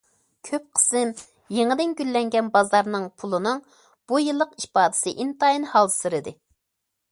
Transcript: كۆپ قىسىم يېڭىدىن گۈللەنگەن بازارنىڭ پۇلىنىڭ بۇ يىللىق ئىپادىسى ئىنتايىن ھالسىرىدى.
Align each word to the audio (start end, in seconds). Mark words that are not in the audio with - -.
كۆپ 0.47 0.63
قىسىم 0.77 1.11
يېڭىدىن 1.57 1.91
گۈللەنگەن 1.99 2.49
بازارنىڭ 2.55 3.05
پۇلىنىڭ 3.23 3.61
بۇ 4.13 4.21
يىللىق 4.25 4.57
ئىپادىسى 4.65 5.17
ئىنتايىن 5.21 5.71
ھالسىرىدى. 5.77 6.37